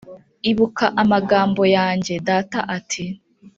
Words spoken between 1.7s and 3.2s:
yanjye, data ati,